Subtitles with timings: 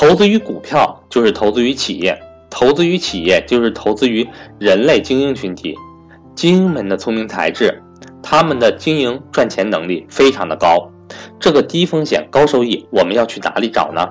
[0.00, 2.18] 投资于股票就是投资于企业，
[2.48, 4.26] 投资于企业就是投资于
[4.58, 5.76] 人类精英群体。
[6.34, 7.82] 精英们的聪明才智，
[8.22, 10.90] 他们的经营赚钱能力非常的高。
[11.38, 14.08] 这个低风险高收益，我们要去哪里找呢？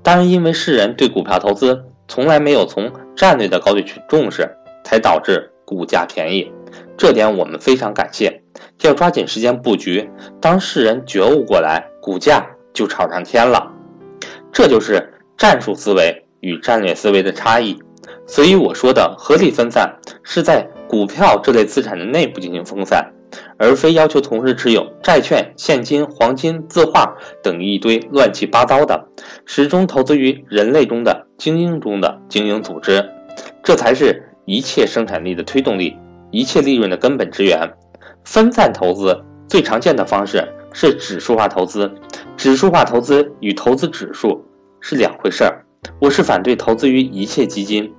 [0.00, 4.48] 当然，因为世人对股票投资从来没有从战略的高度去重视，
[4.84, 6.52] 才导致股价便宜。
[6.96, 8.44] 这点我们非常感谢，
[8.82, 10.08] 要抓紧时间布局。
[10.40, 13.72] 当世人觉悟过来，股价就炒上天了。
[14.52, 15.11] 这就是
[15.42, 17.76] 战术思维与战略思维的差异。
[18.28, 19.92] 所以我说的合理分散，
[20.22, 23.04] 是在股票这类资产的内部进行分散，
[23.58, 29.04] 而非要求同时持有债券、现金、黄金、字画等一堆乱七八糟的。
[29.44, 33.04] 始终投资于人类中的精英中的精英组织，
[33.64, 35.96] 这才是一切生产力的推动力，
[36.30, 37.68] 一切利润的根本之源。
[38.24, 41.92] 分散投资最常见的方式是指数化投资，
[42.36, 44.40] 指数化投资与投资指数
[44.84, 45.64] 是两回事儿。
[46.00, 47.90] 我是反对投资于一切基金，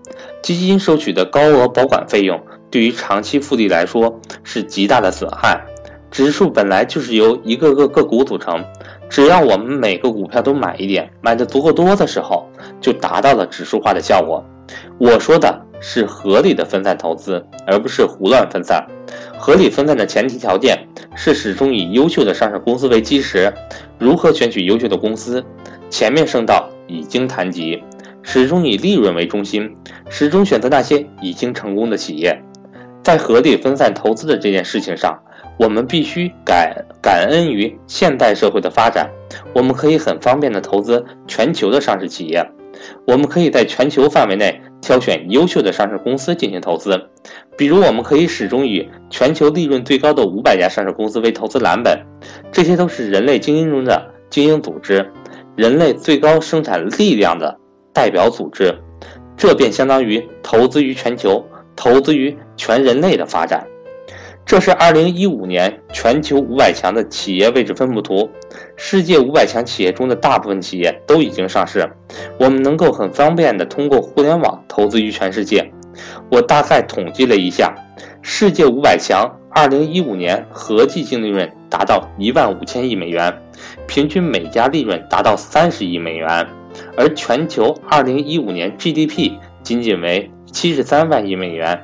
[0.41, 2.39] 基金收取的高额保管费用
[2.69, 5.63] 对于长期复利来说是极大的损害。
[6.11, 8.63] 指数本来就是由一个个个股组成。
[9.09, 12.45] 只要我们每个股票都买一点，买的足够多的时候，
[12.81, 14.43] 就达到了指数化的效果。
[14.97, 18.85] 我说的是合理的分散投资，而不是胡乱分散。
[19.37, 20.77] 合理分散的前提条件
[21.15, 23.51] 是始终以优秀的上市公司为基石。
[23.97, 25.43] 如何选取优秀的公司？
[25.89, 27.83] 前面升到已经谈及，
[28.21, 29.75] 始终以利润为中心，
[30.09, 32.37] 始终选择那些已经成功的企业。
[33.01, 35.17] 在合理分散投资的这件事情上。
[35.59, 39.07] 我们必须感感恩于现代社会的发展，
[39.53, 42.43] 我们可以很方便的投资全球的上市企业，
[43.05, 46.99] 我们可以在全球范围内挑选优秀的上市公司进行投资，
[47.55, 51.99] 比如我们可以始终以全球利润最高的五百家上市公司为投资蓝本，
[52.51, 55.07] 这些都是人类精英中的精英组织，
[55.55, 57.57] 人类最高生产力量的
[57.93, 58.73] 代表组织，
[59.37, 63.65] 这便相当于投资于全球，投资于全人类的发展。
[64.45, 68.29] 这是二零一五年全球五百强的企业位置分布图。
[68.75, 71.89] 世界五百强企业中的大部分企业都已经上市，
[72.39, 75.71] 我们能够很方便的通过互联网投资于全世界。
[76.29, 77.73] 我大概统计了一下，
[78.21, 83.31] 世界五百强二零一五年合计净利润达到一万五千亿美元，
[83.87, 86.47] 平均每家利润达到三十亿美元，
[86.97, 91.79] 而全球二零一五年 GDP 仅仅为七十三万亿美元。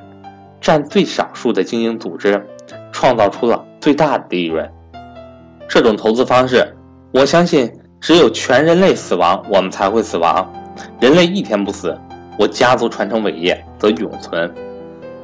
[0.60, 2.46] 占最少数的精英组织，
[2.92, 4.70] 创造出了最大的利润。
[5.66, 6.76] 这种投资方式，
[7.12, 10.52] 我相信只有全人类死亡，我们才会死亡。
[11.00, 11.98] 人类一天不死，
[12.38, 14.52] 我家族传承伟业则永存。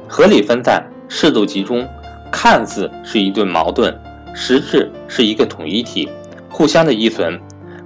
[0.07, 1.87] 合理分散，适度集中，
[2.31, 3.95] 看似是一对矛盾，
[4.33, 6.09] 实质是一个统一体，
[6.49, 7.39] 互相的依存。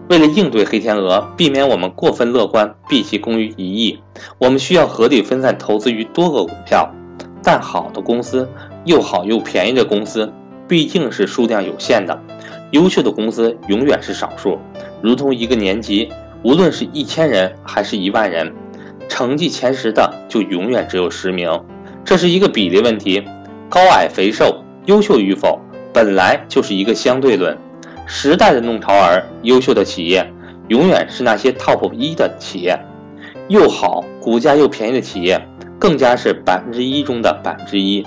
[0.09, 4.00] 为了应对黑天鹅，避免我们过分乐观，毕其功于一役，
[4.38, 6.90] 我们需要合理分散投资于多个股票。
[7.44, 8.47] 但好的公司，
[8.85, 10.31] 又好又便宜的公司，
[10.68, 12.19] 毕竟是数量有限的，
[12.72, 14.59] 优秀的公司永远是少数。
[15.01, 16.12] 如同一个年级，
[16.44, 18.53] 无论是一千人还是一万人，
[19.07, 21.50] 成绩前十的就永远只有十名。
[22.03, 23.24] 这是一个比例问题，
[23.71, 25.57] 高矮肥瘦、优秀与否，
[25.93, 27.57] 本来就是一个相对论。
[28.05, 30.29] 时代的弄潮儿，优秀的企业
[30.67, 32.77] 永远是那些 top 一的企业，
[33.47, 35.41] 又好股价又便宜的企业。
[35.79, 38.05] 更加是百分之一中的百分之一，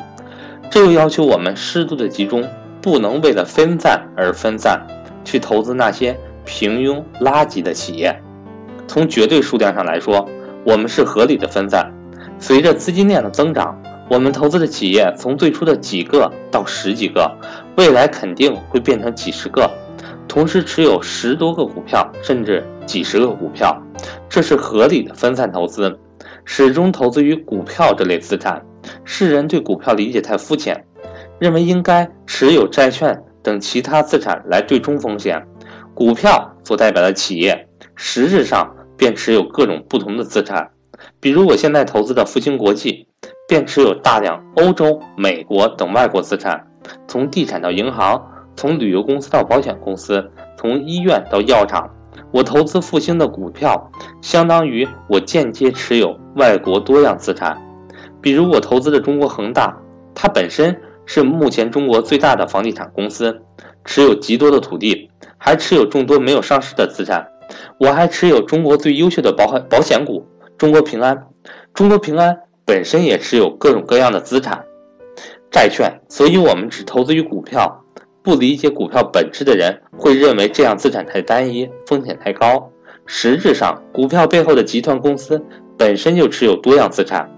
[0.70, 2.46] 这又要求我们适度的集中，
[2.82, 4.86] 不能为了分散而分散，
[5.25, 6.14] 去投资那些
[6.44, 8.14] 平庸垃圾的企业。
[8.86, 10.28] 从绝对数量上来说，
[10.62, 11.91] 我们是合理的分散。
[12.38, 13.76] 随着资金链的增长，
[14.09, 17.31] 我们投资的企业从最初的几个到十几个，
[17.76, 19.69] 未来肯定会变成几十个。
[20.28, 23.81] 同时持有十多个股票，甚至几十个股票，
[24.28, 25.98] 这是合理的分散投资。
[26.44, 28.62] 始终投资于股票这类资产，
[29.04, 30.84] 世人对股票理解太肤浅，
[31.38, 35.43] 认为应该持有债券等其他资产来对冲风险。
[35.94, 40.69] 股票所代表的企业，实质上便持有各种不同的资产。
[41.20, 43.06] 比如我现在投资的复兴国际，
[43.46, 46.67] 便持有大量欧洲、美国等外国资产，
[47.06, 48.20] 从地产到银行，
[48.56, 51.88] 从旅游公司到保险公司，从医院到药厂。
[52.31, 57.56] 我投资复兴的股票，相当于我间接持有外国多样资产。
[58.20, 59.76] 比如我投资的中国恒大，
[60.14, 60.75] 它本身
[61.05, 63.41] 是目前中国最大的房地产公司，
[63.85, 67.26] 持有极多的土地，还持有众多没有上市的资产。
[67.79, 70.26] 我还持有中国最优秀的保保险股
[70.56, 71.26] 中国平安，
[71.75, 74.64] 中国平安本身也持有各种各样的资产、
[75.50, 75.93] 债券。
[76.08, 77.81] 所以，我们只投资于股票。
[78.22, 82.70] 不理解股票本质的人会认为这样资产太单一，风险太高。
[83.05, 85.38] 实质上，股票背后的集团公司
[85.76, 87.31] 本身就持有多样资产。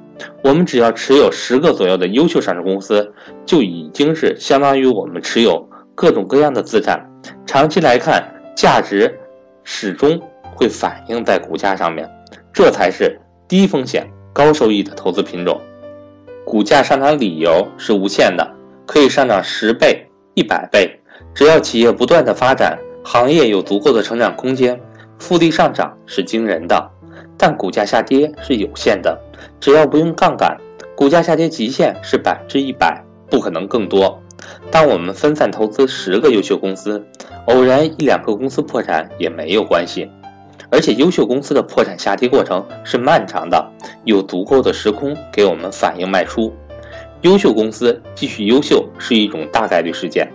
[0.45, 3.13] 我们只要持有十个左右的优秀上市公司，
[3.45, 7.05] 就已经是相当于我们持有各种各样的资产。
[7.45, 8.25] 长期来看，
[8.55, 9.13] 价值
[9.65, 10.17] 始终
[10.55, 12.09] 会反映在股价上面，
[12.53, 13.19] 这才是
[13.49, 15.59] 低风险高收益的投资品种。
[16.45, 18.47] 股价上涨理由是无限的，
[18.85, 21.01] 可以上涨十倍、一百倍，
[21.35, 24.79] 只要企业不断的发展，行业有足够的成长空间，
[25.19, 26.91] 复利上涨是惊人的。
[27.39, 29.19] 但股价下跌是有限的，
[29.59, 30.55] 只要不用杠杆，
[30.95, 34.23] 股价下跌极限是百分之一百，不可能更多。
[34.71, 37.03] 当我们分散投资十个优秀公司，
[37.47, 40.11] 偶然一两个公司破产也没有关系。
[40.77, 43.73] 而且优秀公司的破产下跌过程是漫长的，
[44.05, 46.53] 有足够的时空给我们反应卖出。
[47.23, 50.31] 优秀公司继续优秀是一种大概率事件，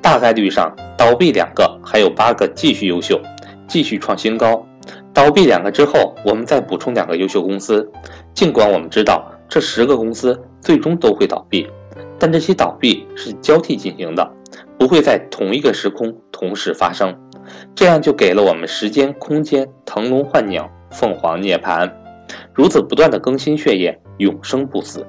[0.00, 3.20] 大概率上倒闭两个，还有八个继续优秀，
[3.66, 4.64] 继续创新高。
[5.12, 7.90] 倒闭两个之后，我们再补充两个优秀公司。
[8.32, 11.66] 尽管我们知道这十个公司最终都会倒闭，
[12.16, 14.30] 但这些倒闭是交替进行的，
[14.78, 17.12] 不会在同一个时空同时发生。
[17.74, 21.90] 这样就给了我们时间、空间腾笼换鸟、凤凰涅槃，
[22.52, 25.06] 如此不断的更新血液，永生不死。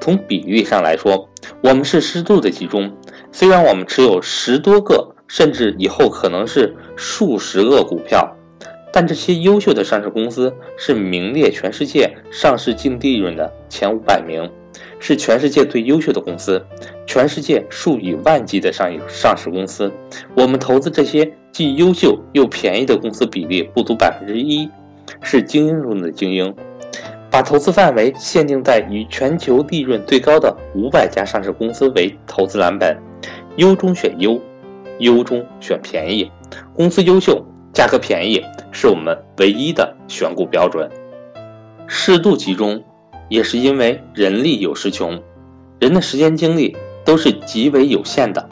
[0.00, 1.28] 从比例上来说，
[1.62, 2.90] 我们是适度的集中。
[3.32, 8.36] 虽然我们持有十多个，甚至以后可能是数十个股票。
[8.92, 14.50] 但这些优秀的上市公司是名列全世界上市净利润的前五百名，
[14.98, 16.60] 是全世界最优秀的公司，
[17.06, 19.92] 全世界数以万计的上上市公司。
[20.34, 24.66] 我们投资这些既优秀又便宜的公司比例不足百分之一，
[25.20, 26.56] 是精英中的精英。
[27.30, 32.96] 把投资范围限定在以全球利润最高的五百家上市公司为投资蓝本，
[33.56, 34.40] 优中选优，
[35.00, 36.32] 优中选便宜，
[36.74, 37.44] 公司优秀。
[37.74, 38.42] 价格便宜
[38.72, 40.88] 是我们唯一的选股标准，
[41.86, 42.82] 适度集中
[43.28, 45.22] 也是因为人力有时穷，
[45.78, 46.74] 人的时间精力
[47.04, 48.48] 都是极为有限的。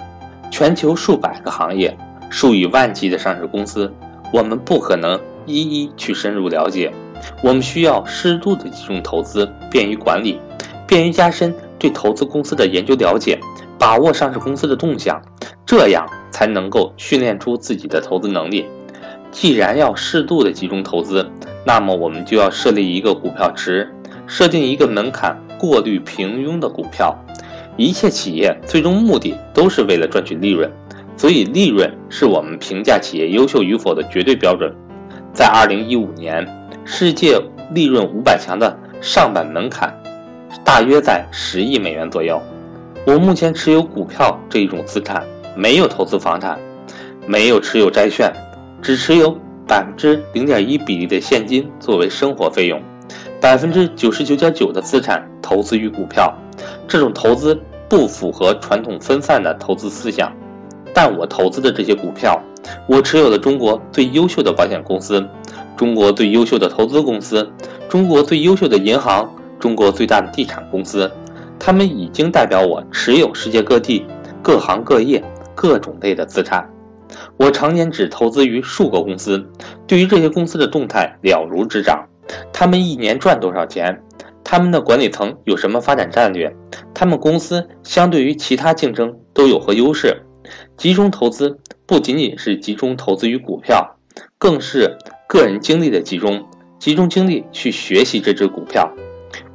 [0.50, 1.96] 全球数百个行业，
[2.30, 3.92] 数以万计的上市公司，
[4.32, 6.92] 我们不可能一一去深入了解。
[7.42, 10.40] 我们需要适度的集中投资，便于管理，
[10.86, 13.38] 便于加深对投资公司的研究了解，
[13.78, 15.20] 把握上市公司的动向，
[15.66, 18.66] 这样才能够训练出自己的投资能力。
[19.30, 21.28] 既然要适度的集中投资，
[21.64, 23.92] 那么我们就要设立一个股票池，
[24.26, 27.16] 设定一个门槛，过滤平庸的股票。
[27.76, 30.70] 一切企业最终目的都是为了赚取利润，
[31.18, 34.72] 所以利润是我们评价企业优秀与否的绝对标准。
[35.34, 36.46] 在二零一五年，
[36.84, 37.36] 世界
[37.72, 39.92] 利润五百强的上板门槛
[40.64, 42.40] 大约在十亿美元左右。
[43.04, 45.26] 我目前持有股票这一种资产，
[45.56, 46.56] 没有投资房产，
[47.26, 48.32] 没有持有债券。
[48.80, 49.36] 只持有
[49.66, 52.80] 百分之零点一比例的现金作为生活费用，
[53.40, 56.32] 百分之九十九点九的资产投资于股票。
[56.86, 60.32] 这种投资不符合传统分散的投资思想，
[61.00, 62.42] 但我投资的这些股票，
[62.88, 65.24] 我持有的中国最优秀的保险公司、
[65.76, 67.48] 中国最优秀的投资公司、
[67.88, 71.08] 中国最优秀的银行、中国最大的地产公司，
[71.56, 74.04] 他们已经代表我持有世界各地
[74.42, 75.22] 各行各业
[75.54, 76.68] 各种类的资产。
[77.36, 79.40] 我常年只投资于数个公司，
[79.86, 82.04] 对于这些公司的动态了如指掌。
[82.52, 84.02] 他们一年赚多少钱？
[84.42, 86.52] 他们的管理层有什么发展战略？
[86.92, 90.24] 他们公司相对于其他竞争都有何优势？
[90.78, 93.96] 集中投资不仅仅是集中投资于股票，
[94.38, 96.46] 更是个人精力的集中，
[96.78, 98.88] 集中精力去学习这只股票。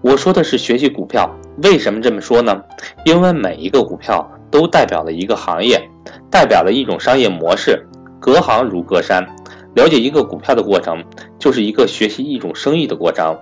[0.01, 2.61] 我说的是学习股票，为什么这么说呢？
[3.05, 5.81] 因为每一个股票都代表了一个行业。
[6.29, 7.81] 代表了一种商业模式，
[8.19, 9.25] 隔行如隔山。
[9.75, 11.01] 了解一个股票的过程，
[11.39, 13.33] 就是一个学习一种生意的过程。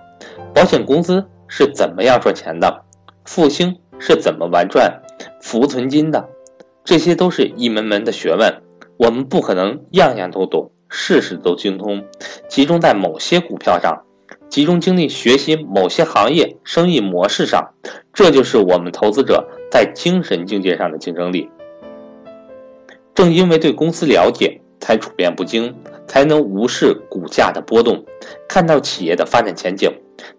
[0.54, 2.84] 保险公司是怎么样赚钱的？
[3.24, 5.02] 复兴是怎么玩转
[5.40, 6.28] 浮存金的？
[6.84, 8.62] 这些都是一门门的学问。
[8.96, 12.04] 我们不可能样样都懂，事事都精通。
[12.48, 14.02] 集中在某些股票上，
[14.48, 17.74] 集中精力学习某些行业生意模式上，
[18.12, 21.48] 这就是我们投资者在精神境界上的竞争力。
[23.14, 25.74] 正因为对公司了解，才处变不惊，
[26.06, 28.04] 才能无视股价的波动，
[28.48, 29.90] 看到企业的发展前景。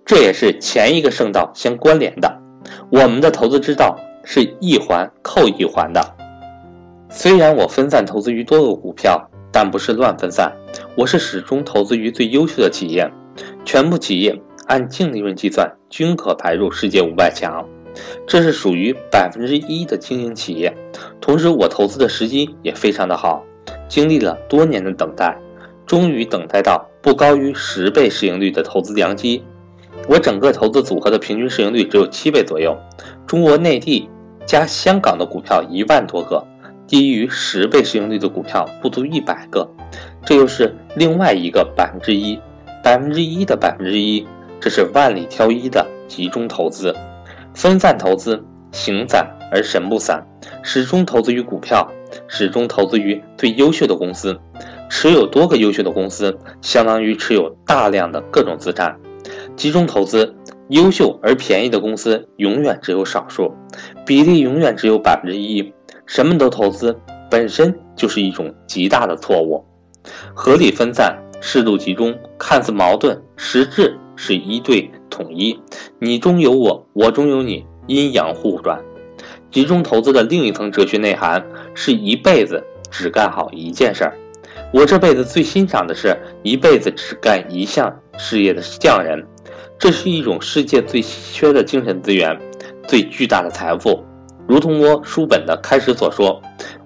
[0.06, 2.42] 这也是前一个圣道相关联的。
[2.90, 6.13] 我们的投资之道是一环扣一环的。
[7.16, 10.52] 虽然我分散投资于多个股票，但不是乱分散，
[10.98, 13.08] 我是始终投资于最优秀的企业。
[13.64, 17.64] 全部企业按净利润计算，均可排入世界五百强。
[18.26, 20.76] 这是属于百分之一的经营企业，
[21.22, 23.44] 同时我投资的时机也非常的好，
[23.88, 25.38] 经历了多年的等待，
[25.86, 29.44] 终于等待到不高于十倍市盈率的投资良机。
[30.08, 32.76] 我整个投资组合的平均市盈率只有七倍左右，
[33.28, 34.10] 中国内地
[34.48, 36.44] 加香港的股票一万多个，
[36.88, 39.70] 低于十倍市盈率的股票不足一百个。
[40.26, 42.40] 这又是另外一个百分之一，
[42.84, 44.26] 百分之一的百分之一，
[44.60, 46.96] 这是万里挑一的集中投资。
[47.54, 50.26] 分散投资，形散而神不散，
[50.64, 51.88] 始终投资于股票，
[52.28, 54.40] 始终投资于最优秀的公司。
[54.90, 58.96] 持有多个优秀的公司，相当于持有大量的各种资产。
[59.56, 60.36] 集中投资，
[60.70, 63.52] 优秀而便宜的公司永远只有少数，
[64.06, 65.74] 比例永远只有百分之一。
[66.06, 66.98] 什么都投资，
[67.30, 69.64] 本身就是一种极大的错误。
[70.34, 75.60] 合理分散，适度集中，看似矛盾，实质是一对统一。
[76.00, 78.80] 你中有我，我中有你，阴阳互转。
[79.50, 84.18] 集中投资的另一层哲学内涵，是一辈子只干好一件事儿。
[84.74, 89.24] 我这辈子最欣赏的是一辈子只干一项事业的匠人，
[89.78, 92.38] 这是一种世界最稀缺的精神资源，
[92.88, 94.04] 最巨大的财富。
[94.54, 96.40] 如同我书本的开始所说，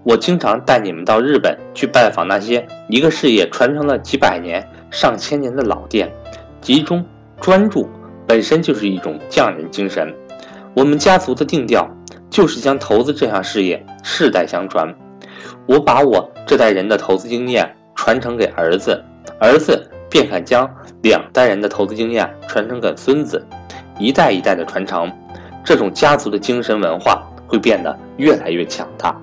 [0.03, 6.09] 我经常带你们到日本去拜访那些一个事业传承了几百年、上千年的老店。
[6.61, 7.05] 集中
[7.41, 7.89] 专注
[8.25, 10.15] 本身就是一种匠人精神。
[10.73, 11.85] 我们家族的定调
[12.29, 14.87] 就是将投资这项事业世代相传。
[15.65, 19.03] 我把我这代人的投资经验传承给儿子，
[19.41, 20.65] 儿子便敢将
[21.01, 23.45] 两代人的投资经验传承给孙子，
[23.99, 25.11] 一代一代的传承，
[25.65, 27.21] 这种家族的精神文化。
[27.47, 29.19] 会变得越来越强大。